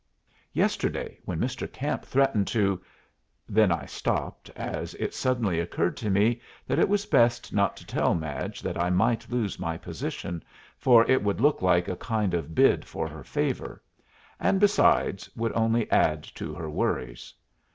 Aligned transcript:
Yesterday, 0.51 1.19
when 1.25 1.37
Mr. 1.39 1.71
Camp 1.71 2.03
threatened 2.03 2.47
to" 2.47 2.81
Then 3.47 3.71
I 3.71 3.85
stopped, 3.85 4.49
as 4.55 4.95
it 4.95 5.13
suddenly 5.13 5.59
occurred 5.59 5.95
to 5.97 6.09
me 6.09 6.41
that 6.65 6.79
it 6.79 6.89
was 6.89 7.05
best 7.05 7.53
not 7.53 7.77
to 7.77 7.85
tell 7.85 8.15
Madge 8.15 8.61
that 8.63 8.81
I 8.81 8.89
might 8.89 9.29
lose 9.29 9.59
my 9.59 9.77
position, 9.77 10.41
for 10.75 11.05
it 11.07 11.21
would 11.21 11.39
look 11.39 11.61
like 11.61 11.87
a 11.87 11.95
kind 11.97 12.33
of 12.33 12.55
bid 12.55 12.83
for 12.83 13.07
her 13.07 13.23
favor, 13.23 13.83
and, 14.39 14.59
besides, 14.59 15.29
would 15.35 15.53
only 15.53 15.87
add 15.91 16.23
to 16.33 16.55
her 16.55 16.67
worries. 16.67 17.35